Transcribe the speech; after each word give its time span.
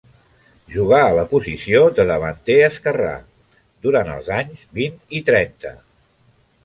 Jugà 0.75 1.01
a 1.07 1.11
la 1.17 1.25
posició 1.33 1.81
de 1.99 2.05
davanter 2.11 2.57
esquerrà 2.69 3.13
durant 3.89 4.11
els 4.15 4.33
anys 4.39 4.65
vint 4.79 4.97
i 5.21 5.23
trenta. 5.29 5.75